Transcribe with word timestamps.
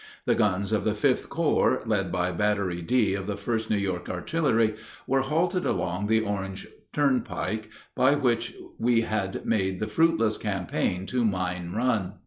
The 0.25 0.33
guns 0.33 0.73
of 0.73 0.83
the 0.83 0.95
Fifth 0.95 1.29
Corps, 1.29 1.83
led 1.85 2.11
by 2.11 2.31
Battery 2.31 2.81
D 2.81 3.13
of 3.13 3.27
the 3.27 3.35
1st 3.35 3.69
New 3.69 3.77
York 3.77 4.09
Artillery, 4.09 4.73
were 5.05 5.21
halted 5.21 5.63
along 5.63 6.07
the 6.07 6.21
Orange 6.21 6.67
turnpike, 6.91 7.69
by 7.95 8.15
which 8.15 8.55
we 8.79 9.01
had 9.01 9.45
made 9.45 9.79
the 9.79 9.85
fruitless 9.85 10.39
campaign 10.39 11.05
to 11.05 11.23
Mine 11.23 11.73
Run. 11.75 12.13